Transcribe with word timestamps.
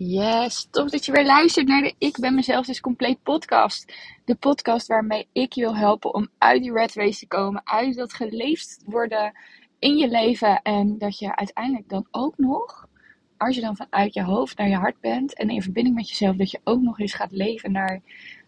Yes, 0.00 0.68
tof 0.70 0.90
dat 0.90 1.04
je 1.04 1.12
weer 1.12 1.24
luistert 1.24 1.66
naar 1.66 1.82
de 1.82 1.94
Ik 1.98 2.18
Ben 2.20 2.34
Mezelf 2.34 2.66
dus 2.66 2.80
Compleet 2.80 3.22
podcast. 3.22 3.92
De 4.24 4.34
podcast 4.34 4.86
waarmee 4.86 5.28
ik 5.32 5.52
je 5.52 5.60
wil 5.60 5.76
helpen 5.76 6.14
om 6.14 6.28
uit 6.38 6.62
die 6.62 6.72
red 6.72 6.94
race 6.94 7.18
te 7.18 7.26
komen. 7.26 7.62
Uit 7.64 7.96
dat 7.96 8.12
geleefd 8.12 8.82
worden 8.86 9.32
in 9.78 9.96
je 9.96 10.08
leven. 10.08 10.62
En 10.62 10.98
dat 10.98 11.18
je 11.18 11.36
uiteindelijk 11.36 11.88
dan 11.88 12.06
ook 12.10 12.38
nog, 12.38 12.88
als 13.36 13.54
je 13.54 13.60
dan 13.60 13.76
vanuit 13.76 14.14
je 14.14 14.22
hoofd 14.22 14.58
naar 14.58 14.68
je 14.68 14.76
hart 14.76 15.00
bent. 15.00 15.34
En 15.34 15.50
in 15.50 15.62
verbinding 15.62 15.96
met 15.96 16.08
jezelf, 16.08 16.36
dat 16.36 16.50
je 16.50 16.60
ook 16.64 16.80
nog 16.80 17.00
eens 17.00 17.14
gaat 17.14 17.32
leven 17.32 17.72
naar 17.72 18.00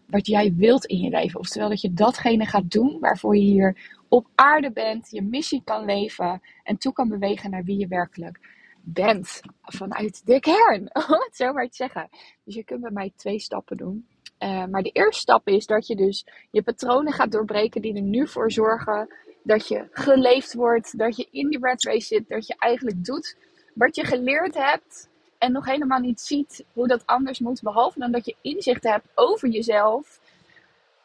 wat 0.07 0.27
jij 0.27 0.53
wilt 0.55 0.85
in 0.85 0.99
je 0.99 1.09
leven. 1.09 1.39
Oftewel 1.39 1.69
dat 1.69 1.81
je 1.81 1.93
datgene 1.93 2.45
gaat 2.45 2.71
doen 2.71 2.99
waarvoor 2.99 3.35
je 3.35 3.43
hier 3.43 4.01
op 4.09 4.27
aarde 4.35 4.71
bent. 4.71 5.07
Je 5.09 5.21
missie 5.21 5.61
kan 5.63 5.85
leven 5.85 6.41
en 6.63 6.77
toe 6.77 6.93
kan 6.93 7.09
bewegen 7.09 7.49
naar 7.49 7.63
wie 7.63 7.77
je 7.77 7.87
werkelijk 7.87 8.39
bent 8.83 9.41
vanuit 9.61 10.21
de 10.25 10.39
kern. 10.39 10.89
Om 11.09 11.27
zo 11.31 11.53
maar 11.53 11.67
te 11.67 11.75
zeggen. 11.75 12.09
Dus 12.43 12.55
je 12.55 12.63
kunt 12.63 12.81
bij 12.81 12.91
mij 12.91 13.11
twee 13.15 13.39
stappen 13.39 13.77
doen. 13.77 14.07
Uh, 14.39 14.65
maar 14.65 14.83
de 14.83 14.89
eerste 14.89 15.21
stap 15.21 15.47
is 15.47 15.65
dat 15.65 15.87
je 15.87 15.95
dus 15.95 16.25
je 16.51 16.63
patronen 16.63 17.13
gaat 17.13 17.31
doorbreken 17.31 17.81
die 17.81 17.95
er 17.95 18.01
nu 18.01 18.27
voor 18.27 18.51
zorgen 18.51 19.13
dat 19.43 19.67
je 19.67 19.87
geleefd 19.91 20.53
wordt, 20.53 20.97
dat 20.97 21.15
je 21.15 21.27
in 21.31 21.49
die 21.49 21.59
red 21.61 21.83
race 21.83 22.05
zit, 22.05 22.29
dat 22.29 22.47
je 22.47 22.55
eigenlijk 22.57 23.05
doet 23.05 23.37
wat 23.73 23.95
je 23.95 24.05
geleerd 24.05 24.55
hebt 24.55 25.09
en 25.37 25.51
nog 25.51 25.65
helemaal 25.65 25.99
niet 25.99 26.21
ziet 26.21 26.65
hoe 26.73 26.87
dat 26.87 27.05
anders 27.05 27.39
moet, 27.39 27.61
behalve 27.61 27.99
dan 27.99 28.11
dat 28.11 28.25
je 28.25 28.35
inzicht 28.41 28.83
hebt 28.83 29.07
over 29.15 29.49
jezelf 29.49 30.19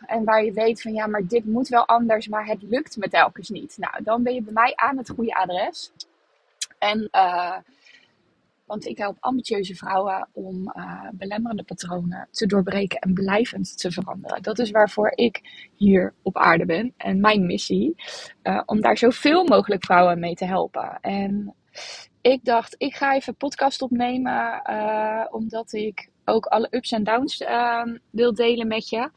en 0.06 0.24
waar 0.24 0.44
je 0.44 0.52
weet 0.52 0.82
van 0.82 0.92
ja, 0.92 1.06
maar 1.06 1.26
dit 1.26 1.44
moet 1.44 1.68
wel 1.68 1.86
anders, 1.86 2.28
maar 2.28 2.46
het 2.46 2.62
lukt 2.62 2.96
me 2.96 3.08
telkens 3.08 3.48
niet. 3.48 3.76
Nou, 3.78 4.02
dan 4.02 4.22
ben 4.22 4.34
je 4.34 4.42
bij 4.42 4.52
mij 4.52 4.72
aan 4.74 4.96
het 4.96 5.08
goede 5.08 5.34
adres. 5.34 5.92
En, 6.78 7.08
uh, 7.12 7.56
want 8.64 8.86
ik 8.86 8.98
help 8.98 9.16
ambitieuze 9.20 9.74
vrouwen 9.74 10.28
om 10.32 10.72
uh, 10.76 11.08
belemmerende 11.12 11.62
patronen 11.62 12.28
te 12.30 12.46
doorbreken 12.46 12.98
en 12.98 13.14
blijvend 13.14 13.78
te 13.78 13.90
veranderen. 13.90 14.42
Dat 14.42 14.58
is 14.58 14.70
waarvoor 14.70 15.12
ik 15.14 15.40
hier 15.76 16.14
op 16.22 16.36
aarde 16.36 16.64
ben 16.64 16.94
en 16.96 17.20
mijn 17.20 17.46
missie. 17.46 17.94
Uh, 18.42 18.62
om 18.66 18.80
daar 18.80 18.98
zoveel 18.98 19.44
mogelijk 19.44 19.84
vrouwen 19.84 20.18
mee 20.18 20.34
te 20.34 20.44
helpen. 20.44 20.98
En 21.00 21.54
ik 22.20 22.44
dacht, 22.44 22.74
ik 22.78 22.94
ga 22.94 23.14
even 23.14 23.36
podcast 23.36 23.82
opnemen, 23.82 24.62
omdat 25.32 25.72
ik 25.72 26.10
ook 26.24 26.46
alle 26.46 26.68
ups 26.70 26.92
en 26.92 27.04
downs 27.04 27.44
wil 28.10 28.34
delen 28.34 28.66
met 28.66 28.88
je. 28.88 29.10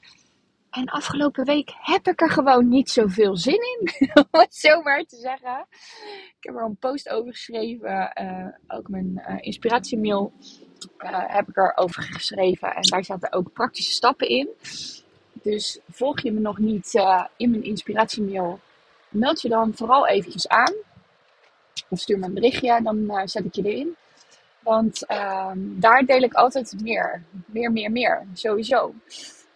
En 0.70 0.86
afgelopen 0.86 1.46
week 1.46 1.74
heb 1.78 2.08
ik 2.08 2.22
er 2.22 2.30
gewoon 2.30 2.68
niet 2.68 2.90
zoveel 2.90 3.38
zin 3.38 3.60
in. 3.80 3.90
Om 4.32 4.40
het 4.40 4.56
zo 4.56 4.82
maar 4.82 5.04
te 5.04 5.16
zeggen. 5.16 5.66
Ik 6.38 6.38
heb 6.40 6.56
er 6.56 6.64
een 6.64 6.78
post 6.78 7.10
over 7.10 7.32
geschreven. 7.32 8.12
Uh, 8.22 8.78
ook 8.78 8.90
mijn 8.90 9.24
uh, 9.30 9.36
inspiratiemail 9.40 10.32
uh, 11.00 11.24
heb 11.28 11.48
ik 11.48 11.58
erover 11.58 12.04
geschreven. 12.04 12.76
En 12.76 12.82
daar 12.82 13.04
zaten 13.04 13.34
ook 13.34 13.54
praktische 13.54 13.92
stappen 13.92 14.28
in. 14.30 14.50
Dus 15.32 15.80
volg 15.92 16.22
je 16.22 16.32
me 16.32 16.40
nog 16.40 16.58
niet 16.58 16.94
in 17.38 17.50
mijn 17.50 17.64
inspiratiemail. 17.64 18.60
Meld 19.10 19.42
je 19.42 19.50
dan 19.50 19.74
vooral 19.76 20.08
eventjes 20.08 20.48
aan. 20.48 20.74
Of 21.90 22.00
stuur 22.00 22.20
me 22.20 22.26
een 22.26 22.34
berichtje. 22.34 22.82
Dan 22.84 23.22
zet 23.26 23.46
ik 23.46 23.56
je 23.56 23.64
erin. 23.64 23.96
Want 24.60 25.06
ehm, 25.06 25.58
daar 25.60 26.06
deel 26.06 26.22
ik 26.22 26.34
altijd 26.34 26.76
meer. 26.82 27.24
Meer, 27.46 27.72
meer, 27.72 27.92
meer. 27.92 28.28
Sowieso. 28.34 28.94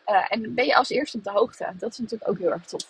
Uh, 0.08 0.26
en 0.30 0.54
ben 0.54 0.66
je 0.66 0.76
als 0.76 0.90
eerste 0.90 1.18
op 1.18 1.24
de 1.24 1.32
hoogte. 1.32 1.74
Dat 1.78 1.92
is 1.92 1.98
natuurlijk 1.98 2.30
ook 2.30 2.38
heel 2.38 2.52
erg 2.52 2.66
tof. 2.66 2.84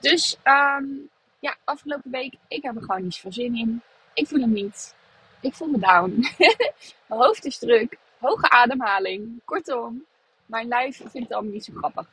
Dus 0.00 0.36
um, 0.44 1.08
ja, 1.38 1.56
afgelopen 1.64 2.10
week, 2.10 2.34
ik 2.48 2.62
heb 2.62 2.76
er 2.76 2.82
gewoon 2.82 3.02
niet 3.02 3.14
zoveel 3.14 3.32
zin 3.32 3.56
in. 3.56 3.82
Ik 4.14 4.26
voel 4.26 4.40
hem 4.40 4.52
niet. 4.52 4.94
Ik 5.40 5.54
voel 5.54 5.68
me 5.68 5.78
down. 5.78 6.20
mijn 7.06 7.20
hoofd 7.20 7.44
is 7.44 7.58
druk. 7.58 7.98
Hoge 8.18 8.50
ademhaling. 8.50 9.40
Kortom, 9.44 10.04
mijn 10.46 10.68
lijf 10.68 10.96
vindt 10.96 11.14
het 11.14 11.32
allemaal 11.32 11.52
niet 11.52 11.64
zo 11.64 11.72
grappig. 11.76 12.06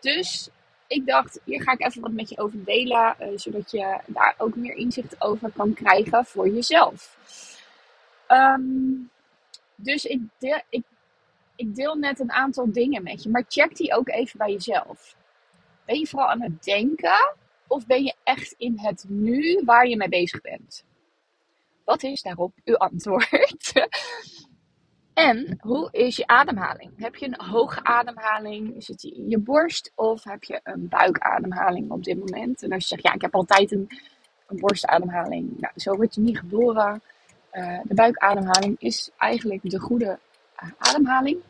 Dus 0.00 0.48
ik 0.86 1.06
dacht, 1.06 1.40
hier 1.44 1.62
ga 1.62 1.72
ik 1.72 1.80
even 1.80 2.00
wat 2.00 2.12
met 2.12 2.28
je 2.28 2.38
over 2.38 2.64
delen. 2.64 3.16
Uh, 3.20 3.28
zodat 3.34 3.70
je 3.70 3.98
daar 4.06 4.34
ook 4.38 4.56
meer 4.56 4.74
inzicht 4.74 5.22
over 5.22 5.50
kan 5.56 5.74
krijgen 5.74 6.24
voor 6.24 6.48
jezelf. 6.48 7.16
Um, 8.28 9.10
dus 9.74 10.04
ik, 10.04 10.20
de, 10.38 10.62
ik 10.68 10.82
ik 11.62 11.74
deel 11.74 11.94
net 11.94 12.20
een 12.20 12.32
aantal 12.32 12.72
dingen 12.72 13.02
met 13.02 13.22
je, 13.22 13.28
maar 13.28 13.44
check 13.48 13.76
die 13.76 13.94
ook 13.94 14.08
even 14.08 14.38
bij 14.38 14.50
jezelf. 14.50 15.16
Ben 15.84 15.98
je 15.98 16.06
vooral 16.06 16.28
aan 16.28 16.42
het 16.42 16.64
denken 16.64 17.34
of 17.66 17.86
ben 17.86 18.04
je 18.04 18.14
echt 18.24 18.54
in 18.58 18.78
het 18.78 19.04
nu 19.08 19.62
waar 19.64 19.88
je 19.88 19.96
mee 19.96 20.08
bezig 20.08 20.40
bent? 20.40 20.84
Wat 21.84 22.02
is 22.02 22.22
daarop 22.22 22.52
uw 22.64 22.76
antwoord? 22.76 23.72
en 25.14 25.58
hoe 25.60 25.88
is 25.90 26.16
je 26.16 26.26
ademhaling? 26.26 26.92
Heb 26.96 27.14
je 27.14 27.26
een 27.26 27.46
hoge 27.46 27.84
ademhaling? 27.84 28.74
Zit 28.84 29.00
die 29.00 29.14
in 29.14 29.28
je 29.28 29.38
borst 29.38 29.92
of 29.94 30.24
heb 30.24 30.44
je 30.44 30.60
een 30.62 30.88
buikademhaling 30.88 31.90
op 31.90 32.04
dit 32.04 32.18
moment? 32.18 32.62
En 32.62 32.72
als 32.72 32.82
je 32.82 32.88
zegt, 32.88 33.02
ja, 33.02 33.12
ik 33.12 33.20
heb 33.22 33.34
altijd 33.34 33.72
een, 33.72 33.88
een 34.46 34.60
borstademhaling. 34.60 35.60
Nou, 35.60 35.72
zo 35.76 35.96
word 35.96 36.14
je 36.14 36.20
niet 36.20 36.38
geboren. 36.38 37.02
Uh, 37.52 37.80
de 37.84 37.94
buikademhaling 37.94 38.76
is 38.78 39.10
eigenlijk 39.16 39.70
de 39.70 39.78
goede 39.78 40.18
ademhaling. 40.78 41.42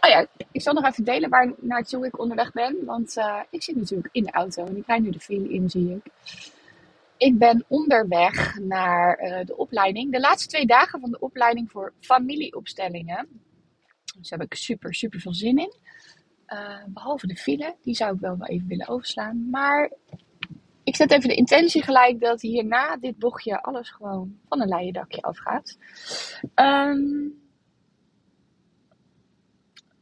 Oh 0.00 0.10
ja, 0.10 0.26
ik 0.52 0.62
zal 0.62 0.74
nog 0.74 0.84
even 0.84 1.04
delen 1.04 1.30
waar 1.30 1.52
naartoe 1.58 2.06
ik 2.06 2.18
onderweg 2.18 2.52
ben. 2.52 2.84
Want 2.84 3.16
uh, 3.16 3.40
ik 3.50 3.62
zit 3.62 3.76
natuurlijk 3.76 4.08
in 4.12 4.24
de 4.24 4.30
auto 4.30 4.64
en 4.64 4.76
ik 4.76 4.86
rijd 4.86 5.02
nu 5.02 5.10
de 5.10 5.20
file 5.20 5.48
in, 5.48 5.70
zie 5.70 5.94
ik. 5.94 6.12
Ik 7.16 7.38
ben 7.38 7.64
onderweg 7.68 8.58
naar 8.58 9.22
uh, 9.22 9.44
de 9.44 9.56
opleiding. 9.56 10.12
De 10.12 10.20
laatste 10.20 10.48
twee 10.48 10.66
dagen 10.66 11.00
van 11.00 11.10
de 11.10 11.18
opleiding 11.18 11.70
voor 11.70 11.92
familieopstellingen. 12.00 13.28
Dus 14.18 14.28
daar 14.28 14.38
heb 14.38 14.52
ik 14.52 14.58
super, 14.58 14.94
super 14.94 15.20
veel 15.20 15.34
zin 15.34 15.58
in. 15.58 15.74
Uh, 16.48 16.84
behalve 16.86 17.26
de 17.26 17.36
file, 17.36 17.76
die 17.82 17.94
zou 17.94 18.14
ik 18.14 18.20
wel 18.20 18.38
wel 18.38 18.48
even 18.48 18.66
willen 18.68 18.88
overslaan. 18.88 19.50
Maar 19.50 19.92
ik 20.84 20.96
zet 20.96 21.10
even 21.10 21.28
de 21.28 21.34
intentie 21.34 21.82
gelijk 21.82 22.20
dat 22.20 22.40
hierna 22.40 22.96
dit 22.96 23.18
bochtje 23.18 23.62
alles 23.62 23.90
gewoon 23.90 24.38
van 24.48 24.60
een 24.60 24.68
leien 24.68 24.92
dakje 24.92 25.22
afgaat. 25.22 25.78
Um, 26.54 27.39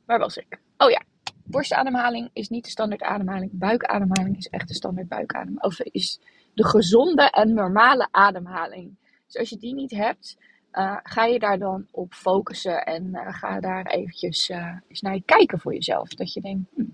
Waar 0.08 0.18
was 0.18 0.36
ik? 0.36 0.60
Oh 0.76 0.90
ja, 0.90 1.02
borstademhaling 1.44 2.30
is 2.32 2.48
niet 2.48 2.64
de 2.64 2.70
standaard 2.70 3.02
ademhaling. 3.02 3.50
Buikademhaling 3.52 4.36
is 4.36 4.46
echt 4.46 4.68
de 4.68 4.74
standaard 4.74 5.08
buikademhaling. 5.08 5.62
Of 5.62 5.80
is 5.80 6.20
de 6.54 6.64
gezonde 6.64 7.30
en 7.30 7.54
normale 7.54 8.08
ademhaling. 8.10 8.96
Dus 9.26 9.36
als 9.36 9.48
je 9.48 9.56
die 9.56 9.74
niet 9.74 9.90
hebt, 9.90 10.36
uh, 10.72 10.96
ga 11.02 11.24
je 11.24 11.38
daar 11.38 11.58
dan 11.58 11.86
op 11.90 12.14
focussen. 12.14 12.84
En 12.84 13.04
uh, 13.06 13.32
ga 13.34 13.60
daar 13.60 13.86
eventjes 13.86 14.48
uh, 14.48 14.76
eens 14.88 15.00
naar 15.00 15.14
je 15.14 15.22
kijken 15.24 15.60
voor 15.60 15.74
jezelf. 15.74 16.08
Dat 16.08 16.32
je 16.32 16.40
denkt, 16.40 16.70
hm, 16.74 16.84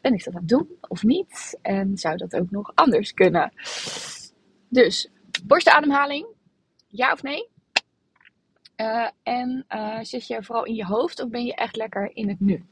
ben 0.00 0.14
ik 0.14 0.24
dat 0.24 0.34
aan 0.34 0.40
het 0.40 0.48
doen 0.48 0.68
of 0.80 1.02
niet? 1.02 1.58
En 1.62 1.98
zou 1.98 2.16
dat 2.16 2.34
ook 2.34 2.50
nog 2.50 2.72
anders 2.74 3.14
kunnen? 3.14 3.52
Dus, 4.68 5.10
borstademhaling, 5.44 6.26
ja 6.86 7.12
of 7.12 7.22
nee? 7.22 7.49
Uh, 8.80 9.08
en 9.22 9.64
uh, 9.68 9.98
zit 10.00 10.26
je 10.26 10.42
vooral 10.42 10.64
in 10.64 10.74
je 10.74 10.84
hoofd 10.84 11.22
of 11.22 11.28
ben 11.28 11.44
je 11.44 11.54
echt 11.54 11.76
lekker 11.76 12.10
in 12.16 12.28
het 12.28 12.40
nu? 12.40 12.64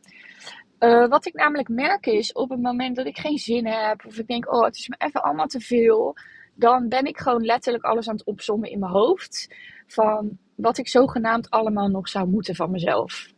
Uh, 0.80 1.08
wat 1.08 1.26
ik 1.26 1.34
namelijk 1.34 1.69
merk 1.69 2.06
is, 2.06 2.32
op 2.32 2.50
het 2.50 2.60
moment 2.60 2.96
dat 2.96 3.06
ik 3.06 3.19
geen 3.19 3.38
zin 3.38 3.66
heb, 3.66 4.04
of 4.06 4.19
ik 4.19 4.26
denk, 4.26 4.52
oh, 4.52 4.64
het 4.64 4.76
is 4.76 4.88
me 4.88 4.94
even 4.98 5.22
allemaal 5.22 5.46
te 5.46 5.60
veel, 5.60 6.16
dan 6.54 6.88
ben 6.88 7.04
ik 7.04 7.19
gewoon 7.19 7.44
letterlijk 7.44 7.84
alles 7.84 8.08
aan 8.08 8.16
het 8.16 8.24
opzommen 8.24 8.70
in 8.70 8.78
mijn 8.78 8.92
hoofd 8.92 9.54
van 9.86 10.38
wat 10.54 10.78
ik 10.78 10.88
zogenaamd 10.88 11.50
allemaal 11.50 11.88
nog 11.88 12.08
zou 12.08 12.28
moeten 12.28 12.54
van 12.54 12.70
mezelf. 12.70 13.32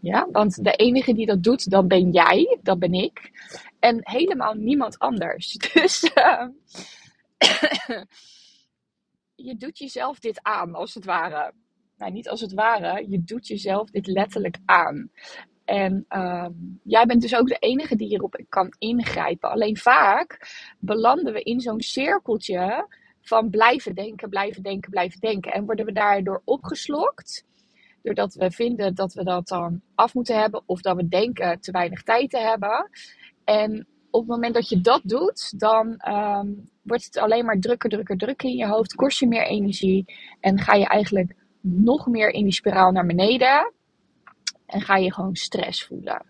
Ja, 0.00 0.28
want 0.32 0.64
de 0.64 0.72
enige 0.72 1.14
die 1.14 1.26
dat 1.26 1.42
doet, 1.42 1.70
dan 1.70 1.88
ben 1.88 2.10
jij, 2.10 2.58
dat 2.62 2.78
ben 2.78 2.92
ik. 2.92 3.30
En 3.78 3.98
helemaal 4.02 4.54
niemand 4.54 4.98
anders. 4.98 5.52
Dus 5.72 6.00
je 9.48 9.56
doet 9.56 9.78
jezelf 9.78 10.18
dit 10.18 10.42
aan, 10.42 10.74
als 10.74 10.94
het 10.94 11.04
ware 11.04 11.52
nou 11.98 12.12
niet 12.12 12.28
als 12.28 12.40
het 12.40 12.52
ware, 12.52 13.10
je 13.10 13.24
doet 13.24 13.46
jezelf 13.46 13.90
dit 13.90 14.06
letterlijk 14.06 14.56
aan. 14.64 15.10
En 15.64 16.04
uh, 16.08 16.46
jij 16.82 17.06
bent 17.06 17.22
dus 17.22 17.34
ook 17.34 17.48
de 17.48 17.58
enige 17.58 17.96
die 17.96 18.08
hierop 18.08 18.40
kan 18.48 18.74
ingrijpen. 18.78 19.50
Alleen 19.50 19.76
vaak 19.76 20.48
belanden 20.78 21.32
we 21.32 21.42
in 21.42 21.60
zo'n 21.60 21.80
cirkeltje 21.80 22.86
van 23.20 23.50
blijven 23.50 23.94
denken, 23.94 24.28
blijven 24.28 24.62
denken, 24.62 24.90
blijven 24.90 25.20
denken. 25.20 25.52
En 25.52 25.64
worden 25.64 25.84
we 25.84 25.92
daardoor 25.92 26.42
opgeslokt. 26.44 27.46
Doordat 28.02 28.34
we 28.34 28.50
vinden 28.50 28.94
dat 28.94 29.12
we 29.14 29.24
dat 29.24 29.48
dan 29.48 29.80
af 29.94 30.14
moeten 30.14 30.40
hebben. 30.40 30.62
Of 30.66 30.80
dat 30.80 30.96
we 30.96 31.08
denken 31.08 31.60
te 31.60 31.70
weinig 31.70 32.02
tijd 32.02 32.30
te 32.30 32.38
hebben. 32.38 32.90
En 33.44 33.86
op 34.10 34.20
het 34.20 34.30
moment 34.30 34.54
dat 34.54 34.68
je 34.68 34.80
dat 34.80 35.00
doet, 35.04 35.60
dan 35.60 35.86
um, 36.08 36.68
wordt 36.82 37.04
het 37.04 37.16
alleen 37.16 37.44
maar 37.44 37.58
drukker, 37.58 37.90
drukker, 37.90 38.16
drukker 38.16 38.48
in 38.48 38.56
je 38.56 38.66
hoofd. 38.66 38.94
Kost 38.94 39.18
je 39.18 39.26
meer 39.26 39.46
energie. 39.46 40.04
En 40.40 40.58
ga 40.58 40.74
je 40.74 40.86
eigenlijk 40.86 41.34
nog 41.60 42.06
meer 42.06 42.30
in 42.30 42.44
die 42.44 42.52
spiraal 42.52 42.90
naar 42.90 43.06
beneden. 43.06 43.72
En 44.66 44.80
ga 44.80 44.96
je 44.96 45.12
gewoon 45.12 45.36
stress 45.36 45.84
voelen. 45.84 46.22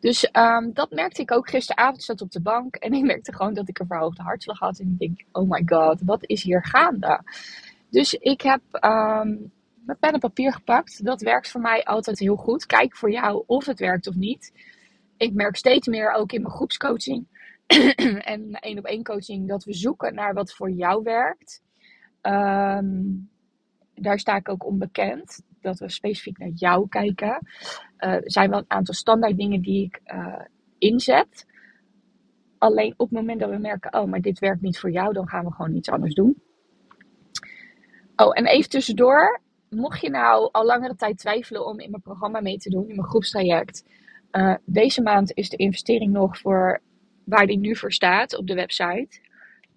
Dus 0.00 0.28
um, 0.32 0.72
dat 0.72 0.90
merkte 0.90 1.22
ik 1.22 1.32
ook 1.32 1.50
gisteravond. 1.50 2.02
zat 2.02 2.20
op 2.20 2.30
de 2.30 2.40
bank 2.40 2.76
en 2.76 2.92
ik 2.98 3.04
merkte 3.04 3.34
gewoon 3.34 3.54
dat 3.54 3.68
ik 3.68 3.78
een 3.78 3.86
verhoogde 3.86 4.22
hartslag 4.22 4.58
had. 4.58 4.78
En 4.78 4.88
ik 4.88 4.98
denk, 4.98 5.24
oh 5.32 5.50
my 5.50 5.62
god, 5.66 6.00
wat 6.04 6.26
is 6.26 6.42
hier 6.42 6.64
gaande? 6.64 7.22
Dus 7.90 8.14
ik 8.14 8.40
heb 8.40 8.60
um, 8.72 9.52
mijn 9.84 9.98
pen 10.00 10.12
en 10.12 10.20
papier 10.20 10.52
gepakt. 10.52 11.04
Dat 11.04 11.20
werkt 11.20 11.50
voor 11.50 11.60
mij 11.60 11.84
altijd 11.84 12.18
heel 12.18 12.36
goed. 12.36 12.66
Kijk 12.66 12.96
voor 12.96 13.10
jou 13.10 13.42
of 13.46 13.66
het 13.66 13.78
werkt 13.78 14.06
of 14.06 14.14
niet. 14.14 14.52
Ik 15.16 15.32
merk 15.32 15.56
steeds 15.56 15.86
meer 15.86 16.12
ook 16.12 16.32
in 16.32 16.42
mijn 16.42 16.54
groepscoaching 16.54 17.26
en 18.34 18.52
één 18.52 18.78
op 18.78 18.84
één 18.84 19.04
coaching 19.04 19.48
dat 19.48 19.64
we 19.64 19.74
zoeken 19.74 20.14
naar 20.14 20.34
wat 20.34 20.52
voor 20.52 20.70
jou 20.70 21.02
werkt. 21.02 21.62
Ehm, 22.20 23.00
daar 24.00 24.18
sta 24.18 24.36
ik 24.36 24.48
ook 24.48 24.66
onbekend. 24.66 25.42
Dat 25.60 25.78
we 25.78 25.90
specifiek 25.90 26.38
naar 26.38 26.52
jou 26.54 26.88
kijken. 26.88 27.38
Uh, 27.98 28.12
er 28.12 28.30
zijn 28.30 28.50
wel 28.50 28.58
een 28.58 28.64
aantal 28.70 28.94
standaard 28.94 29.36
dingen 29.36 29.60
die 29.60 29.84
ik 29.84 30.00
uh, 30.14 30.44
inzet. 30.78 31.46
Alleen 32.58 32.94
op 32.96 33.08
het 33.08 33.18
moment 33.18 33.40
dat 33.40 33.50
we 33.50 33.58
merken, 33.58 33.94
oh, 33.94 34.04
maar 34.04 34.20
dit 34.20 34.38
werkt 34.38 34.60
niet 34.60 34.78
voor 34.78 34.90
jou, 34.90 35.12
dan 35.12 35.28
gaan 35.28 35.44
we 35.44 35.52
gewoon 35.52 35.74
iets 35.74 35.90
anders 35.90 36.14
doen. 36.14 36.42
Oh, 38.16 38.30
en 38.32 38.46
even 38.46 38.70
tussendoor. 38.70 39.40
Mocht 39.68 40.00
je 40.00 40.10
nou 40.10 40.48
al 40.52 40.64
langere 40.64 40.96
tijd 40.96 41.18
twijfelen 41.18 41.66
om 41.66 41.80
in 41.80 41.90
mijn 41.90 42.02
programma 42.02 42.40
mee 42.40 42.56
te 42.56 42.70
doen, 42.70 42.88
in 42.88 42.96
mijn 42.96 43.08
groepstraject. 43.08 43.84
Uh, 44.32 44.54
deze 44.64 45.02
maand 45.02 45.32
is 45.34 45.48
de 45.48 45.56
investering 45.56 46.12
nog 46.12 46.38
voor 46.38 46.80
waar 47.24 47.46
die 47.46 47.58
nu 47.58 47.76
voor 47.76 47.92
staat 47.92 48.36
op 48.36 48.46
de 48.46 48.54
website. 48.54 49.20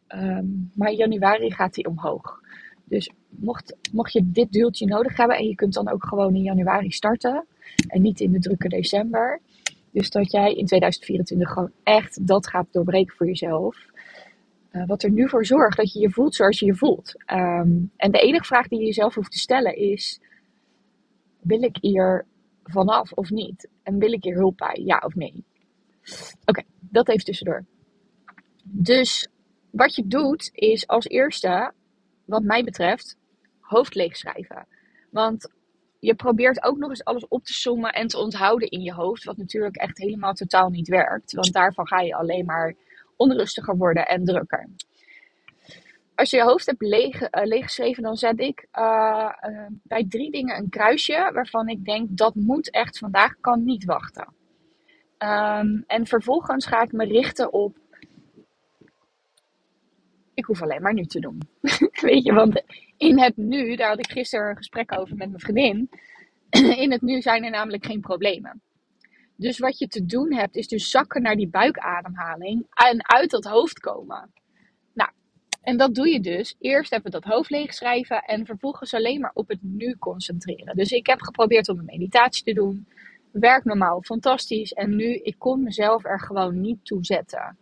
Um, 0.07 0.71
maar 0.75 0.91
januari 0.91 1.51
gaat 1.51 1.73
die 1.73 1.87
omhoog. 1.87 2.41
Dus 2.83 3.11
mocht, 3.39 3.75
mocht 3.91 4.13
je 4.13 4.31
dit 4.31 4.51
duwtje 4.51 4.85
nodig 4.85 5.18
hebben 5.18 5.38
en 5.38 5.47
je 5.47 5.56
kunt 5.56 5.74
dan 5.74 5.89
ook 5.89 6.06
gewoon 6.06 6.35
in 6.35 6.41
januari 6.41 6.91
starten 6.91 7.45
en 7.88 8.01
niet 8.01 8.19
in 8.19 8.31
de 8.31 8.39
drukke 8.39 8.68
december. 8.68 9.41
Dus 9.91 10.09
dat 10.09 10.31
jij 10.31 10.53
in 10.53 10.65
2024 10.65 11.50
gewoon 11.50 11.71
echt 11.83 12.27
dat 12.27 12.47
gaat 12.47 12.68
doorbreken 12.71 13.15
voor 13.15 13.27
jezelf. 13.27 13.91
Uh, 14.71 14.85
wat 14.85 15.03
er 15.03 15.12
nu 15.12 15.30
voor 15.30 15.45
zorgt 15.45 15.77
dat 15.77 15.94
je 15.94 16.00
je 16.00 16.09
voelt 16.09 16.35
zoals 16.35 16.59
je 16.59 16.65
je 16.65 16.75
voelt. 16.75 17.13
Um, 17.33 17.91
en 17.97 18.12
de 18.12 18.19
enige 18.19 18.45
vraag 18.45 18.68
die 18.68 18.80
je 18.80 18.85
jezelf 18.85 19.15
hoeft 19.15 19.31
te 19.31 19.38
stellen 19.38 19.75
is: 19.75 20.19
wil 21.41 21.63
ik 21.63 21.77
hier 21.81 22.25
vanaf 22.63 23.12
of 23.12 23.29
niet? 23.29 23.69
En 23.83 23.97
wil 23.97 24.12
ik 24.12 24.24
hier 24.24 24.36
hulp 24.36 24.57
bij, 24.57 24.81
ja 24.83 25.01
of 25.06 25.15
nee? 25.15 25.44
Oké, 26.03 26.31
okay, 26.45 26.65
dat 26.79 27.09
even 27.09 27.25
tussendoor. 27.25 27.65
Dus 28.63 29.27
wat 29.69 29.95
je 29.95 30.07
doet 30.07 30.50
is 30.53 30.88
als 30.88 31.07
eerste, 31.07 31.74
wat 32.25 32.44
mij 32.44 32.63
betreft, 32.63 33.18
hoofd 33.73 33.95
leegschrijven. 33.95 34.67
Want 35.09 35.51
je 35.99 36.15
probeert 36.15 36.63
ook 36.63 36.77
nog 36.77 36.89
eens 36.89 37.03
alles 37.03 37.27
op 37.27 37.43
te 37.43 37.53
sommen 37.53 37.91
en 37.91 38.07
te 38.07 38.17
onthouden 38.17 38.69
in 38.69 38.81
je 38.81 38.93
hoofd. 38.93 39.23
Wat 39.23 39.37
natuurlijk 39.37 39.75
echt 39.75 39.97
helemaal 39.97 40.33
totaal 40.33 40.69
niet 40.69 40.87
werkt. 40.87 41.33
Want 41.33 41.53
daarvan 41.53 41.87
ga 41.87 42.01
je 42.01 42.15
alleen 42.15 42.45
maar 42.45 42.75
onrustiger 43.15 43.77
worden 43.77 44.07
en 44.07 44.25
drukker. 44.25 44.69
Als 46.15 46.29
je 46.29 46.37
je 46.37 46.43
hoofd 46.43 46.65
hebt 46.65 46.81
leeg, 46.81 47.21
uh, 47.21 47.27
leeggeschreven, 47.43 48.03
dan 48.03 48.15
zet 48.15 48.39
ik 48.39 48.67
uh, 48.73 49.31
uh, 49.49 49.65
bij 49.83 50.05
drie 50.09 50.31
dingen 50.31 50.57
een 50.57 50.69
kruisje 50.69 51.29
waarvan 51.33 51.67
ik 51.67 51.85
denk 51.85 52.17
dat 52.17 52.35
moet 52.35 52.71
echt 52.71 52.97
vandaag, 52.97 53.39
kan 53.39 53.63
niet 53.63 53.85
wachten. 53.85 54.33
Um, 55.17 55.83
en 55.87 56.07
vervolgens 56.07 56.65
ga 56.65 56.81
ik 56.81 56.91
me 56.91 57.05
richten 57.05 57.53
op. 57.53 57.77
Ik 60.33 60.45
hoef 60.45 60.61
alleen 60.61 60.81
maar 60.81 60.93
nu 60.93 61.05
te 61.05 61.19
doen. 61.19 61.39
Weet 62.01 62.23
je, 62.23 62.33
want 62.33 62.63
in 63.03 63.19
het 63.19 63.38
nu, 63.38 63.75
daar 63.75 63.89
had 63.89 64.00
ik 64.00 64.11
gisteren 64.11 64.50
een 64.50 64.57
gesprek 64.57 65.00
over 65.00 65.15
met 65.15 65.27
mijn 65.27 65.39
vriendin. 65.39 65.89
In 66.83 66.91
het 66.91 67.01
nu 67.01 67.21
zijn 67.21 67.44
er 67.44 67.51
namelijk 67.51 67.85
geen 67.85 68.01
problemen. 68.01 68.61
Dus 69.35 69.59
wat 69.59 69.77
je 69.77 69.88
te 69.88 70.05
doen 70.05 70.33
hebt, 70.33 70.55
is 70.55 70.67
dus 70.67 70.89
zakken 70.89 71.21
naar 71.21 71.35
die 71.35 71.50
buikademhaling 71.50 72.65
en 72.69 73.07
uit 73.07 73.29
dat 73.29 73.44
hoofd 73.44 73.79
komen. 73.79 74.31
Nou, 74.94 75.09
en 75.61 75.77
dat 75.77 75.95
doe 75.95 76.09
je 76.09 76.19
dus. 76.19 76.55
Eerst 76.59 76.94
even 76.94 77.11
dat 77.11 77.23
hoofd 77.23 77.50
leegschrijven 77.50 78.21
en 78.21 78.45
vervolgens 78.45 78.94
alleen 78.94 79.19
maar 79.19 79.31
op 79.33 79.47
het 79.47 79.59
nu 79.61 79.95
concentreren. 79.97 80.75
Dus 80.75 80.91
ik 80.91 81.07
heb 81.07 81.21
geprobeerd 81.21 81.69
om 81.69 81.79
een 81.79 81.85
meditatie 81.85 82.44
te 82.44 82.53
doen 82.53 82.88
werkt 83.31 83.65
normaal 83.65 84.01
fantastisch. 84.01 84.71
En 84.71 84.95
nu, 84.95 85.13
ik 85.13 85.35
kon 85.38 85.63
mezelf 85.63 86.05
er 86.05 86.19
gewoon 86.19 86.61
niet 86.61 86.85
toe 86.85 87.05
zetten. 87.05 87.57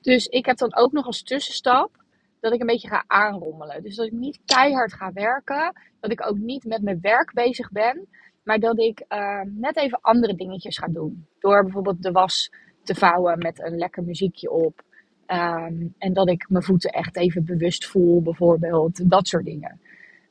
Dus 0.00 0.26
ik 0.26 0.46
heb 0.46 0.56
dan 0.56 0.76
ook 0.76 0.92
nog 0.92 1.06
als 1.06 1.22
tussenstap 1.22 1.99
dat 2.40 2.52
ik 2.52 2.60
een 2.60 2.66
beetje 2.66 2.88
ga 2.88 3.04
aanrommelen. 3.06 3.82
Dus 3.82 3.96
dat 3.96 4.06
ik 4.06 4.12
niet 4.12 4.40
keihard 4.44 4.92
ga 4.92 5.12
werken. 5.12 5.76
Dat 6.00 6.10
ik 6.10 6.26
ook 6.26 6.38
niet 6.38 6.64
met 6.64 6.82
mijn 6.82 7.00
werk 7.00 7.32
bezig 7.32 7.70
ben. 7.70 8.08
Maar 8.42 8.58
dat 8.58 8.78
ik 8.78 9.04
uh, 9.08 9.40
net 9.46 9.76
even 9.76 10.00
andere 10.00 10.34
dingetjes 10.34 10.78
ga 10.78 10.86
doen. 10.86 11.26
Door 11.38 11.62
bijvoorbeeld 11.62 12.02
de 12.02 12.10
was 12.10 12.50
te 12.82 12.94
vouwen 12.94 13.38
met 13.38 13.62
een 13.62 13.76
lekker 13.76 14.02
muziekje 14.02 14.50
op. 14.50 14.82
Um, 15.26 15.94
en 15.98 16.12
dat 16.12 16.28
ik 16.28 16.48
mijn 16.48 16.64
voeten 16.64 16.90
echt 16.90 17.16
even 17.16 17.44
bewust 17.44 17.86
voel, 17.86 18.22
bijvoorbeeld. 18.22 19.10
Dat 19.10 19.28
soort 19.28 19.44
dingen. 19.44 19.80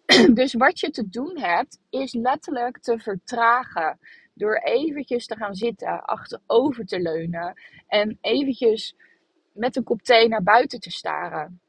dus 0.34 0.54
wat 0.54 0.80
je 0.80 0.90
te 0.90 1.10
doen 1.10 1.38
hebt, 1.38 1.80
is 1.90 2.14
letterlijk 2.14 2.80
te 2.80 3.00
vertragen. 3.00 3.98
Door 4.34 4.56
eventjes 4.56 5.26
te 5.26 5.36
gaan 5.36 5.56
zitten, 5.56 6.04
achterover 6.04 6.86
te 6.86 7.00
leunen 7.00 7.54
en 7.88 8.18
eventjes 8.22 8.96
met 9.54 9.76
een 9.76 9.84
kop 9.84 10.02
thee 10.02 10.28
naar 10.28 10.44
buiten 10.44 10.80
te 10.80 10.92
staren. 10.92 11.60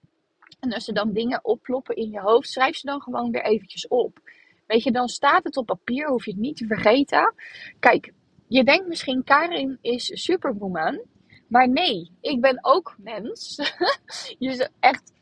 En 0.60 0.72
als 0.72 0.88
er 0.88 0.94
dan 0.94 1.12
dingen 1.12 1.44
oploppen 1.44 1.96
in 1.96 2.10
je 2.10 2.20
hoofd, 2.20 2.48
schrijf 2.48 2.76
ze 2.76 2.86
dan 2.86 3.00
gewoon 3.00 3.30
weer 3.30 3.44
eventjes 3.44 3.88
op. 3.88 4.20
Weet 4.66 4.82
je, 4.82 4.90
dan 4.90 5.08
staat 5.08 5.44
het 5.44 5.56
op 5.56 5.66
papier, 5.66 6.08
hoef 6.08 6.24
je 6.24 6.30
het 6.30 6.40
niet 6.40 6.56
te 6.56 6.66
vergeten. 6.66 7.34
Kijk, 7.78 8.12
je 8.48 8.64
denkt 8.64 8.88
misschien 8.88 9.24
Karin 9.24 9.78
is 9.80 10.10
superwoman. 10.12 11.00
Maar 11.48 11.68
nee, 11.68 12.10
ik 12.20 12.40
ben 12.40 12.58
ook 12.64 12.94
mens. 12.98 13.56
je 14.38 14.70
echt, 14.80 15.12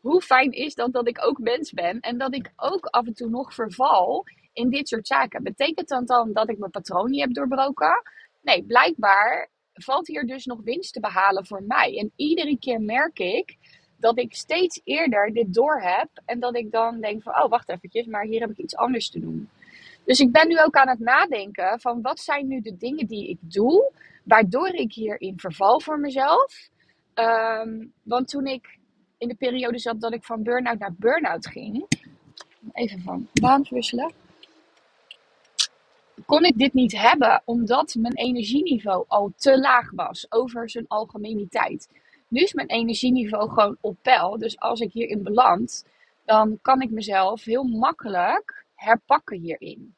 hoe 0.00 0.22
fijn 0.22 0.52
is 0.52 0.74
dat 0.74 0.92
dat 0.92 1.08
ik 1.08 1.26
ook 1.26 1.38
mens 1.38 1.72
ben 1.72 2.00
en 2.00 2.18
dat 2.18 2.34
ik 2.34 2.52
ook 2.56 2.86
af 2.86 3.06
en 3.06 3.14
toe 3.14 3.28
nog 3.28 3.54
verval 3.54 4.24
in 4.52 4.70
dit 4.70 4.88
soort 4.88 5.06
zaken. 5.06 5.42
Betekent 5.42 5.88
dat 5.88 6.06
dan 6.06 6.32
dat 6.32 6.50
ik 6.50 6.58
mijn 6.58 6.70
patroon 6.70 7.10
niet 7.10 7.20
heb 7.20 7.34
doorbroken? 7.34 8.02
Nee, 8.42 8.64
blijkbaar 8.64 9.50
valt 9.72 10.06
hier 10.06 10.26
dus 10.26 10.44
nog 10.44 10.60
winst 10.62 10.92
te 10.92 11.00
behalen 11.00 11.46
voor 11.46 11.62
mij. 11.62 11.98
En 11.98 12.12
iedere 12.16 12.58
keer 12.58 12.80
merk 12.80 13.18
ik 13.18 13.56
dat 14.02 14.18
ik 14.18 14.34
steeds 14.34 14.80
eerder 14.84 15.32
dit 15.32 15.54
door 15.54 15.80
heb. 15.80 16.08
En 16.24 16.40
dat 16.40 16.56
ik 16.56 16.70
dan 16.70 17.00
denk 17.00 17.22
van, 17.22 17.42
oh 17.42 17.48
wacht 17.48 17.68
eventjes, 17.68 18.06
maar 18.06 18.24
hier 18.24 18.40
heb 18.40 18.50
ik 18.50 18.58
iets 18.58 18.76
anders 18.76 19.10
te 19.10 19.20
doen. 19.20 19.48
Dus 20.04 20.20
ik 20.20 20.32
ben 20.32 20.48
nu 20.48 20.60
ook 20.60 20.74
aan 20.74 20.88
het 20.88 20.98
nadenken 20.98 21.80
van 21.80 22.02
wat 22.02 22.20
zijn 22.20 22.48
nu 22.48 22.60
de 22.60 22.76
dingen 22.76 23.06
die 23.06 23.28
ik 23.28 23.38
doe, 23.40 23.92
waardoor 24.24 24.68
ik 24.68 24.92
hierin 24.92 25.38
verval 25.38 25.80
voor 25.80 25.98
mezelf. 25.98 26.68
Um, 27.14 27.92
want 28.02 28.28
toen 28.28 28.46
ik 28.46 28.78
in 29.18 29.28
de 29.28 29.34
periode 29.34 29.78
zat 29.78 30.00
dat 30.00 30.12
ik 30.12 30.24
van 30.24 30.42
burn-out 30.42 30.78
naar 30.78 30.94
burn-out 30.98 31.46
ging, 31.46 31.86
even 32.72 33.00
van 33.00 33.28
baan 33.32 33.66
wisselen 33.70 34.12
kon 36.26 36.44
ik 36.44 36.58
dit 36.58 36.72
niet 36.72 36.92
hebben 36.92 37.42
omdat 37.44 37.94
mijn 37.98 38.16
energieniveau 38.16 39.04
al 39.08 39.32
te 39.36 39.58
laag 39.58 39.90
was 39.90 40.26
over 40.28 40.70
zijn 40.70 40.84
algemeniteit. 40.88 41.88
Nu 42.32 42.40
is 42.40 42.52
mijn 42.52 42.68
energieniveau 42.68 43.50
gewoon 43.50 43.76
op 43.80 43.96
peil. 44.02 44.38
Dus 44.38 44.58
als 44.58 44.80
ik 44.80 44.92
hierin 44.92 45.22
beland, 45.22 45.84
dan 46.24 46.58
kan 46.62 46.80
ik 46.80 46.90
mezelf 46.90 47.44
heel 47.44 47.64
makkelijk 47.64 48.64
herpakken 48.74 49.38
hierin. 49.38 49.94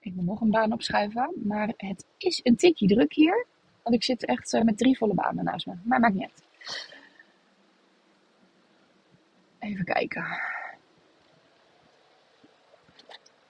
Ik 0.00 0.14
moet 0.14 0.24
nog 0.24 0.40
een 0.40 0.50
baan 0.50 0.72
opschuiven, 0.72 1.32
maar 1.44 1.72
het 1.76 2.04
is 2.18 2.40
een 2.42 2.56
tikje 2.56 2.86
druk 2.86 3.12
hier. 3.12 3.46
Want 3.82 3.96
ik 3.96 4.04
zit 4.04 4.24
echt 4.24 4.52
eh, 4.52 4.62
met 4.62 4.78
drie 4.78 4.96
volle 4.96 5.14
banen 5.14 5.44
naast 5.44 5.66
me. 5.66 5.74
Maar 5.84 6.00
maakt 6.00 6.14
niet 6.14 6.22
uit. 6.22 6.44
Even 9.58 9.84
kijken. 9.84 10.26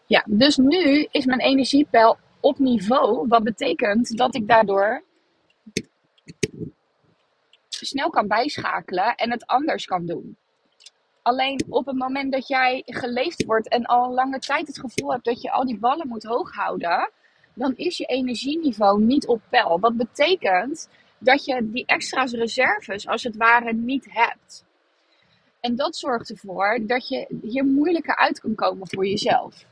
Ja, 0.07 0.25
dus 0.27 0.57
nu 0.57 1.09
is 1.11 1.25
mijn 1.25 1.41
energiepeil 1.41 2.19
op 2.41 2.59
niveau. 2.59 3.29
Wat 3.29 3.43
betekent 3.43 4.17
dat 4.17 4.35
ik 4.35 4.49
daardoor 4.49 5.07
snel 7.69 8.11
kan 8.11 8.29
bijschakelen 8.29 9.15
en 9.15 9.31
het 9.31 9.47
anders 9.47 9.85
kan 9.85 10.07
doen. 10.07 10.37
Alleen 11.23 11.65
op 11.69 11.87
het 11.87 11.97
moment 11.97 12.33
dat 12.33 12.49
jij 12.49 12.83
geleefd 12.87 13.45
wordt 13.45 13.69
en 13.69 13.85
al 13.85 14.13
lange 14.13 14.39
tijd 14.39 14.67
het 14.67 14.81
gevoel 14.81 15.13
hebt 15.13 15.25
dat 15.25 15.43
je 15.43 15.51
al 15.51 15.65
die 15.65 15.79
ballen 15.79 16.09
moet 16.09 16.25
hoog 16.25 16.53
houden, 16.53 17.11
dan 17.55 17.77
is 17.77 17.97
je 17.97 18.05
energieniveau 18.05 19.01
niet 19.01 19.27
op 19.27 19.41
peil. 19.49 19.81
Wat 19.81 19.97
betekent 19.97 20.89
dat 21.19 21.45
je 21.45 21.71
die 21.71 21.87
extra 21.87 22.25
reserves 22.25 23.07
als 23.07 23.23
het 23.23 23.37
ware 23.37 23.73
niet 23.73 24.07
hebt. 24.09 24.65
En 25.61 25.77
dat 25.77 25.97
zorgt 25.97 26.31
ervoor 26.31 26.79
dat 26.87 27.09
je 27.09 27.27
hier 27.43 27.65
moeilijker 27.65 28.17
uit 28.17 28.41
kan 28.41 28.55
komen 28.55 28.89
voor 28.89 29.07
jezelf. 29.07 29.65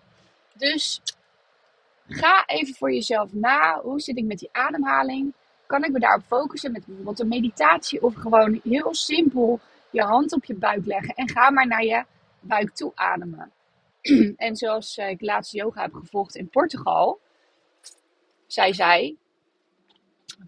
Dus 0.57 1.01
ga 2.09 2.47
even 2.47 2.75
voor 2.75 2.93
jezelf 2.93 3.33
na. 3.33 3.81
Hoe 3.81 4.01
zit 4.01 4.17
ik 4.17 4.25
met 4.25 4.39
die 4.39 4.49
ademhaling? 4.53 5.33
Kan 5.67 5.85
ik 5.85 5.93
me 5.93 5.99
daarop 5.99 6.25
focussen 6.27 6.73
met 6.73 6.87
bijvoorbeeld 6.87 7.21
een 7.21 7.29
meditatie 7.29 8.03
of 8.03 8.15
gewoon 8.15 8.61
heel 8.65 8.95
simpel 8.95 9.61
je 9.91 10.03
hand 10.03 10.33
op 10.33 10.45
je 10.45 10.55
buik 10.55 10.87
leggen 10.87 11.15
en 11.15 11.31
ga 11.31 11.51
maar 11.51 11.67
naar 11.67 11.85
je 11.85 12.05
buik 12.41 12.75
toe 12.75 12.93
ademen. 12.95 13.53
en 14.37 14.57
zoals 14.57 14.97
ik 14.97 15.21
laatst 15.21 15.53
yoga 15.53 15.83
heb 15.83 15.95
gevolgd 15.95 16.37
in 16.37 16.49
Portugal, 16.49 17.21
zei 18.47 18.75
zij: 18.75 19.17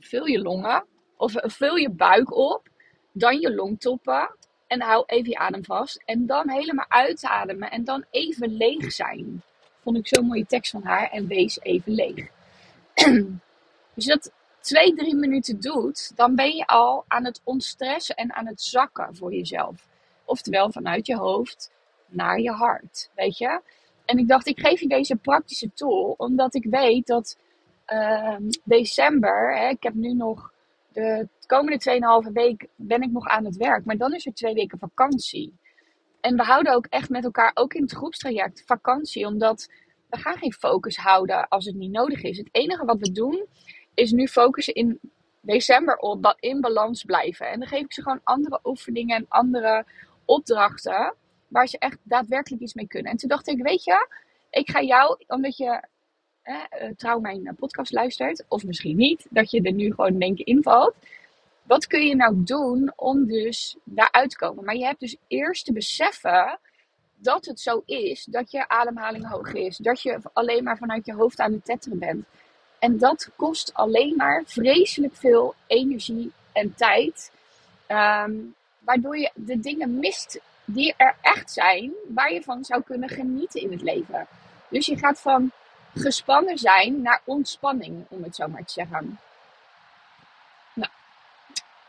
vul 0.00 0.26
je 0.26 0.42
longen 0.42 0.84
of 1.16 1.32
vul 1.36 1.76
je 1.76 1.90
buik 1.90 2.36
op, 2.36 2.68
dan 3.12 3.40
je 3.40 3.54
longtoppen 3.54 4.36
En 4.66 4.82
hou 4.82 5.02
even 5.06 5.30
je 5.30 5.38
adem 5.38 5.64
vast. 5.64 6.02
En 6.04 6.26
dan 6.26 6.50
helemaal 6.50 6.88
uitademen. 6.88 7.70
En 7.70 7.84
dan 7.84 8.04
even 8.10 8.56
leeg 8.56 8.92
zijn. 8.92 9.42
Vond 9.82 9.96
ik 9.96 10.06
zo'n 10.06 10.26
mooie 10.26 10.46
tekst 10.46 10.70
van 10.70 10.82
haar. 10.82 11.10
En 11.10 11.26
wees 11.26 11.60
even 11.60 11.92
leeg. 11.92 12.28
Je 12.94 14.06
dat 14.14 14.32
twee, 14.68 14.94
drie 14.94 15.14
minuten 15.14 15.60
doet, 15.60 16.16
dan 16.16 16.34
ben 16.34 16.56
je 16.56 16.66
al 16.66 17.04
aan 17.06 17.24
het 17.24 17.40
ontstressen 17.44 18.14
en 18.14 18.34
aan 18.34 18.46
het 18.46 18.62
zakken 18.62 19.16
voor 19.16 19.34
jezelf. 19.34 19.88
Oftewel 20.24 20.72
vanuit 20.72 21.06
je 21.06 21.16
hoofd 21.16 21.70
naar 22.06 22.40
je 22.40 22.50
hart. 22.50 23.10
Weet 23.14 23.38
je? 23.38 23.60
En 24.04 24.18
ik 24.18 24.28
dacht, 24.28 24.46
ik 24.46 24.60
geef 24.60 24.80
je 24.80 24.88
deze 24.88 25.16
praktische 25.16 25.70
tool, 25.74 26.14
omdat 26.16 26.54
ik 26.54 26.64
weet 26.64 27.06
dat 27.06 27.38
uh, 27.86 28.36
december, 28.64 29.56
hè, 29.56 29.68
ik 29.68 29.82
heb 29.82 29.94
nu 29.94 30.14
nog 30.14 30.52
de 30.92 31.28
komende 31.46 32.22
2,5 32.26 32.32
week 32.32 32.66
ben 32.76 33.02
ik 33.02 33.10
nog 33.10 33.26
aan 33.26 33.44
het 33.44 33.56
werk, 33.56 33.84
maar 33.84 33.96
dan 33.96 34.14
is 34.14 34.26
er 34.26 34.34
twee 34.34 34.54
weken 34.54 34.78
vakantie. 34.78 35.58
En 36.20 36.36
we 36.36 36.42
houden 36.42 36.74
ook 36.74 36.86
echt 36.86 37.08
met 37.08 37.24
elkaar, 37.24 37.50
ook 37.54 37.74
in 37.74 37.82
het 37.82 37.92
groepstraject, 37.92 38.62
vakantie, 38.66 39.26
omdat 39.26 39.68
we 40.10 40.18
gaan 40.18 40.38
geen 40.38 40.52
focus 40.52 40.96
houden 40.96 41.48
als 41.48 41.64
het 41.64 41.74
niet 41.74 41.92
nodig 41.92 42.22
is. 42.22 42.38
Het 42.38 42.48
enige 42.52 42.84
wat 42.84 42.98
we 42.98 43.12
doen, 43.12 43.46
is 43.98 44.12
nu 44.12 44.28
focussen 44.28 44.74
in 44.74 45.00
december 45.40 45.96
op 45.96 46.36
in 46.40 46.60
balans 46.60 47.04
blijven. 47.04 47.48
En 47.50 47.58
dan 47.58 47.68
geef 47.68 47.80
ik 47.80 47.92
ze 47.92 48.02
gewoon 48.02 48.20
andere 48.24 48.60
oefeningen 48.64 49.16
en 49.16 49.26
andere 49.28 49.84
opdrachten 50.24 51.14
waar 51.48 51.66
ze 51.66 51.78
echt 51.78 51.98
daadwerkelijk 52.02 52.62
iets 52.62 52.74
mee 52.74 52.86
kunnen. 52.86 53.12
En 53.12 53.18
toen 53.18 53.28
dacht 53.28 53.48
ik, 53.48 53.62
weet 53.62 53.84
je, 53.84 54.08
ik 54.50 54.70
ga 54.70 54.82
jou, 54.82 55.24
omdat 55.26 55.56
je 55.56 55.82
eh, 56.42 56.90
trouw 56.96 57.20
mijn 57.20 57.46
eh, 57.46 57.54
podcast 57.56 57.92
luistert, 57.92 58.44
of 58.48 58.64
misschien 58.64 58.96
niet, 58.96 59.26
dat 59.30 59.50
je 59.50 59.62
er 59.62 59.72
nu 59.72 59.94
gewoon 59.94 60.20
in 60.20 60.34
keer 60.34 60.46
invalt. 60.46 60.94
Wat 61.62 61.86
kun 61.86 62.06
je 62.06 62.16
nou 62.16 62.42
doen 62.42 62.92
om 62.96 63.26
dus 63.26 63.76
daaruit 63.84 64.30
te 64.30 64.36
komen? 64.36 64.64
Maar 64.64 64.76
je 64.76 64.84
hebt 64.84 65.00
dus 65.00 65.16
eerst 65.26 65.64
te 65.64 65.72
beseffen 65.72 66.58
dat 67.14 67.44
het 67.44 67.60
zo 67.60 67.82
is 67.84 68.24
dat 68.24 68.50
je 68.50 68.68
ademhaling 68.68 69.28
hoog 69.28 69.52
is. 69.52 69.76
Dat 69.76 70.02
je 70.02 70.20
alleen 70.32 70.64
maar 70.64 70.76
vanuit 70.76 71.06
je 71.06 71.14
hoofd 71.14 71.38
aan 71.38 71.52
het 71.52 71.64
tetteren 71.64 71.98
bent. 71.98 72.26
En 72.78 72.98
dat 72.98 73.30
kost 73.36 73.74
alleen 73.74 74.16
maar 74.16 74.42
vreselijk 74.46 75.16
veel 75.16 75.54
energie 75.66 76.32
en 76.52 76.74
tijd. 76.74 77.30
Ehm, 77.86 78.32
waardoor 78.78 79.18
je 79.18 79.30
de 79.34 79.60
dingen 79.60 79.98
mist 79.98 80.40
die 80.64 80.94
er 80.96 81.16
echt 81.20 81.50
zijn, 81.50 81.92
waar 82.08 82.32
je 82.32 82.42
van 82.42 82.64
zou 82.64 82.82
kunnen 82.82 83.08
genieten 83.08 83.60
in 83.60 83.70
het 83.70 83.82
leven. 83.82 84.26
Dus 84.68 84.86
je 84.86 84.98
gaat 84.98 85.20
van 85.20 85.52
gespannen 85.94 86.58
zijn 86.58 87.02
naar 87.02 87.20
ontspanning, 87.24 88.04
om 88.08 88.22
het 88.22 88.36
zo 88.36 88.48
maar 88.48 88.64
te 88.64 88.72
zeggen. 88.72 89.18
Nou, 90.74 90.90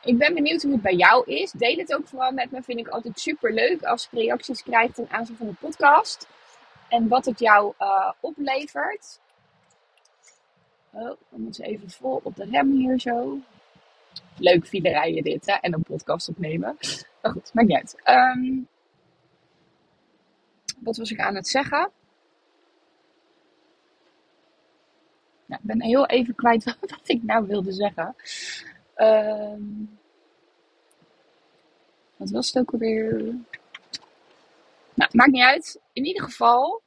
ik 0.02 0.18
ben 0.18 0.34
benieuwd 0.34 0.62
hoe 0.62 0.72
het 0.72 0.82
bij 0.82 0.96
jou 0.96 1.26
is. 1.26 1.52
Deel 1.52 1.78
het 1.78 1.96
ook 1.96 2.08
vooral 2.08 2.32
met 2.32 2.52
me. 2.52 2.62
Vind 2.62 2.80
ik 2.80 2.88
altijd 2.88 3.20
super 3.20 3.54
leuk 3.54 3.84
als 3.84 4.08
je 4.12 4.18
reacties 4.18 4.64
krijgt 4.64 4.96
ten 4.96 5.08
aanzien 5.10 5.38
van 5.38 5.48
de 5.48 5.54
podcast. 5.60 6.28
En 6.90 7.08
wat 7.08 7.26
het 7.26 7.40
jou 7.40 7.74
uh, 7.80 8.12
oplevert. 8.20 9.20
Oh, 10.92 11.18
dan 11.30 11.42
moeten 11.42 11.54
ze 11.54 11.72
even 11.72 11.90
vol 11.90 12.20
op 12.24 12.36
de 12.36 12.46
rem 12.46 12.72
hier 12.72 13.00
zo. 13.00 13.40
Leuk 14.38 14.68
filerijden 14.68 15.24
dit, 15.24 15.46
hè? 15.46 15.54
En 15.54 15.74
een 15.74 15.84
podcast 15.84 16.30
opnemen. 16.30 16.78
Maar 17.22 17.32
goed, 17.32 17.54
maakt 17.54 17.68
niet 17.68 17.78
uit. 17.78 18.02
Um, 18.38 18.68
wat 20.80 20.98
was 20.98 21.12
ik 21.12 21.20
aan 21.20 21.36
het 21.36 21.48
zeggen? 21.48 21.92
Nou, 25.46 25.62
ik 25.62 25.68
ben 25.68 25.82
heel 25.82 26.06
even 26.06 26.36
kwijt 26.36 26.64
wat 26.80 27.02
ik 27.04 27.24
nou 27.24 27.48
wilde 27.48 27.72
zeggen. 27.72 28.16
Um, 28.96 30.00
wat 32.16 32.30
was 32.30 32.48
het 32.48 32.58
ook 32.58 32.72
alweer? 32.72 33.18
Nou, 34.94 35.12
maakt 35.12 35.32
niet 35.32 35.44
uit. 35.44 35.80
In 35.94 36.06
ieder 36.06 36.24
geval, 36.24 36.82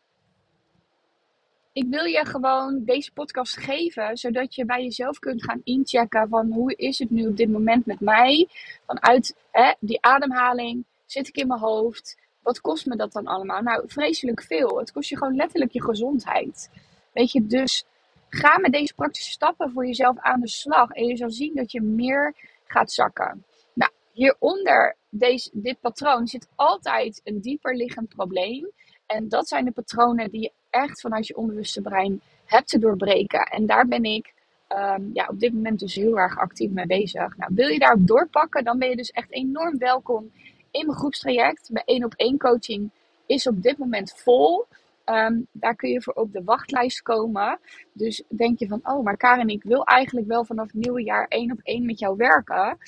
ik 1.72 1.86
wil 1.88 2.04
je 2.04 2.26
gewoon 2.26 2.84
deze 2.84 3.12
podcast 3.12 3.56
geven, 3.56 4.16
zodat 4.16 4.54
je 4.54 4.64
bij 4.64 4.82
jezelf 4.82 5.18
kunt 5.18 5.44
gaan 5.44 5.60
inchecken 5.64 6.28
van 6.28 6.52
hoe 6.52 6.74
is 6.76 6.98
het 6.98 7.10
nu 7.10 7.26
op 7.26 7.36
dit 7.36 7.50
moment 7.50 7.86
met 7.86 8.00
mij? 8.00 8.48
Vanuit 8.86 9.36
hè, 9.50 9.72
die 9.80 10.02
ademhaling, 10.02 10.84
zit 11.06 11.28
ik 11.28 11.36
in 11.36 11.46
mijn 11.46 11.60
hoofd? 11.60 12.18
Wat 12.42 12.60
kost 12.60 12.86
me 12.86 12.96
dat 12.96 13.12
dan 13.12 13.26
allemaal? 13.26 13.62
Nou, 13.62 13.84
vreselijk 13.86 14.42
veel. 14.42 14.78
Het 14.78 14.92
kost 14.92 15.08
je 15.08 15.16
gewoon 15.16 15.36
letterlijk 15.36 15.72
je 15.72 15.82
gezondheid. 15.82 16.70
Weet 17.12 17.32
je, 17.32 17.46
dus 17.46 17.84
ga 18.28 18.58
met 18.58 18.72
deze 18.72 18.94
praktische 18.94 19.30
stappen 19.30 19.70
voor 19.70 19.86
jezelf 19.86 20.18
aan 20.18 20.40
de 20.40 20.48
slag. 20.48 20.90
En 20.90 21.06
je 21.06 21.16
zal 21.16 21.30
zien 21.30 21.54
dat 21.54 21.72
je 21.72 21.80
meer 21.80 22.34
gaat 22.64 22.92
zakken. 22.92 23.44
Nou, 23.74 23.92
hieronder 24.12 24.96
deze, 25.08 25.50
dit 25.52 25.80
patroon 25.80 26.26
zit 26.26 26.48
altijd 26.54 27.20
een 27.24 27.40
dieper 27.40 27.76
liggend 27.76 28.08
probleem. 28.08 28.70
En 29.06 29.28
dat 29.28 29.48
zijn 29.48 29.64
de 29.64 29.70
patronen 29.70 30.30
die 30.30 30.40
je 30.40 30.52
echt 30.72 31.00
vanuit 31.00 31.26
je 31.26 31.36
onbewuste 31.36 31.80
brein 31.80 32.20
hebt 32.44 32.68
te 32.68 32.78
doorbreken. 32.78 33.40
En 33.40 33.66
daar 33.66 33.86
ben 33.86 34.04
ik 34.04 34.32
um, 34.68 35.10
ja, 35.12 35.26
op 35.26 35.40
dit 35.40 35.52
moment 35.52 35.78
dus 35.78 35.94
heel 35.94 36.18
erg 36.18 36.38
actief 36.38 36.70
mee 36.70 36.86
bezig. 36.86 37.36
Nou, 37.36 37.52
wil 37.54 37.68
je 37.68 37.78
daarop 37.78 38.06
doorpakken, 38.06 38.64
dan 38.64 38.78
ben 38.78 38.88
je 38.88 38.96
dus 38.96 39.10
echt 39.10 39.32
enorm 39.32 39.78
welkom 39.78 40.30
in 40.70 40.86
mijn 40.86 40.98
groepstraject. 40.98 41.70
Mijn 41.70 41.84
één 41.84 42.04
op 42.04 42.14
één 42.16 42.38
coaching 42.38 42.90
is 43.26 43.46
op 43.46 43.62
dit 43.62 43.78
moment 43.78 44.12
vol. 44.16 44.66
Um, 45.06 45.46
daar 45.52 45.76
kun 45.76 45.90
je 45.90 46.02
voor 46.02 46.12
op 46.12 46.32
de 46.32 46.44
wachtlijst 46.44 47.02
komen. 47.02 47.58
Dus 47.92 48.22
denk 48.28 48.58
je 48.58 48.68
van, 48.68 48.80
oh, 48.82 49.04
maar 49.04 49.16
Karin, 49.16 49.48
ik 49.48 49.62
wil 49.62 49.84
eigenlijk 49.84 50.26
wel 50.26 50.44
vanaf 50.44 50.66
het 50.66 50.82
nieuwe 50.82 51.02
jaar 51.02 51.26
één 51.28 51.52
op 51.52 51.60
één 51.62 51.86
met 51.86 51.98
jou 51.98 52.16
werken. 52.16 52.78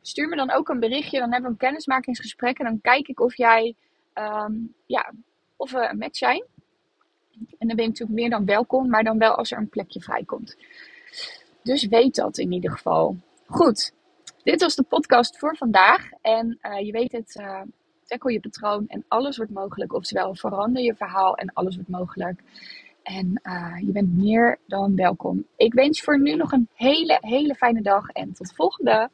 Stuur 0.00 0.28
me 0.28 0.36
dan 0.36 0.50
ook 0.50 0.68
een 0.68 0.80
berichtje, 0.80 1.18
dan 1.18 1.32
hebben 1.32 1.50
we 1.50 1.56
een 1.56 1.68
kennismakingsgesprek 1.68 2.58
en 2.58 2.64
dan 2.64 2.80
kijk 2.80 3.08
ik 3.08 3.20
of 3.20 3.36
jij, 3.36 3.74
um, 4.14 4.74
ja, 4.86 5.12
of 5.56 5.70
we 5.70 5.88
een 5.90 5.98
match 5.98 6.16
zijn. 6.16 6.44
En 7.64 7.70
dan 7.70 7.76
ben 7.76 7.84
je 7.84 7.90
natuurlijk 7.90 8.20
meer 8.20 8.30
dan 8.30 8.44
welkom, 8.44 8.88
maar 8.88 9.04
dan 9.04 9.18
wel 9.18 9.34
als 9.34 9.50
er 9.50 9.58
een 9.58 9.68
plekje 9.68 10.00
vrijkomt. 10.00 10.56
Dus 11.62 11.86
weet 11.86 12.14
dat 12.14 12.38
in 12.38 12.52
ieder 12.52 12.70
geval. 12.70 13.16
Goed, 13.46 13.92
dit 14.42 14.60
was 14.60 14.74
de 14.74 14.82
podcast 14.82 15.38
voor 15.38 15.56
vandaag. 15.56 16.10
En 16.20 16.58
uh, 16.62 16.86
je 16.86 16.92
weet 16.92 17.12
het, 17.12 17.36
uh, 17.40 17.60
tackle 18.04 18.32
je 18.32 18.40
patroon 18.40 18.84
en 18.88 19.04
alles 19.08 19.36
wordt 19.36 19.52
mogelijk. 19.52 19.92
Oftewel, 19.92 20.34
verander 20.34 20.82
je 20.82 20.94
verhaal 20.94 21.36
en 21.36 21.52
alles 21.52 21.74
wordt 21.74 21.90
mogelijk. 21.90 22.40
En 23.02 23.40
uh, 23.42 23.76
je 23.80 23.92
bent 23.92 24.16
meer 24.16 24.58
dan 24.66 24.96
welkom. 24.96 25.44
Ik 25.56 25.74
wens 25.74 25.98
je 25.98 26.04
voor 26.04 26.20
nu 26.20 26.34
nog 26.34 26.52
een 26.52 26.68
hele, 26.74 27.18
hele 27.20 27.54
fijne 27.54 27.82
dag 27.82 28.08
en 28.08 28.32
tot 28.32 28.48
de 28.48 28.54
volgende. 28.54 29.10